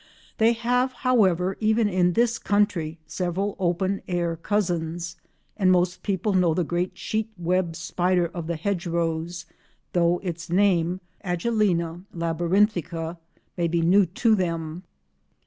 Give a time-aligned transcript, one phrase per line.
[0.39, 5.15] They have, however, even in this country, several open air cousins,
[5.57, 9.45] and most people know the great sheet web spider of the hedge rows,
[9.93, 14.81] though its name—Agelena labyrinthica—may be new to them.